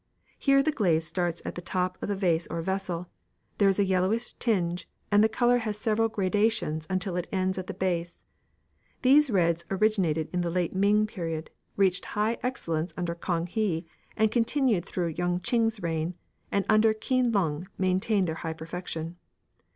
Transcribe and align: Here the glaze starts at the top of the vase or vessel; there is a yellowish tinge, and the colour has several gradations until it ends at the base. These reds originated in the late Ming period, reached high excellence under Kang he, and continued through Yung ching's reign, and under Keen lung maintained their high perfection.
Here 0.39 0.63
the 0.63 0.71
glaze 0.71 1.05
starts 1.05 1.43
at 1.45 1.53
the 1.53 1.61
top 1.61 2.01
of 2.01 2.09
the 2.09 2.15
vase 2.15 2.47
or 2.47 2.63
vessel; 2.63 3.07
there 3.59 3.69
is 3.69 3.77
a 3.77 3.85
yellowish 3.85 4.31
tinge, 4.39 4.89
and 5.11 5.23
the 5.23 5.29
colour 5.29 5.59
has 5.59 5.77
several 5.77 6.09
gradations 6.09 6.87
until 6.89 7.15
it 7.17 7.27
ends 7.31 7.59
at 7.59 7.67
the 7.67 7.73
base. 7.75 8.23
These 9.03 9.29
reds 9.29 9.63
originated 9.69 10.27
in 10.33 10.41
the 10.41 10.49
late 10.49 10.73
Ming 10.73 11.05
period, 11.05 11.51
reached 11.77 12.05
high 12.17 12.39
excellence 12.41 12.95
under 12.97 13.13
Kang 13.13 13.45
he, 13.45 13.85
and 14.17 14.31
continued 14.31 14.85
through 14.87 15.13
Yung 15.19 15.39
ching's 15.39 15.83
reign, 15.83 16.15
and 16.51 16.65
under 16.67 16.95
Keen 16.95 17.31
lung 17.31 17.67
maintained 17.77 18.27
their 18.27 18.33
high 18.41 18.53
perfection. 18.53 19.17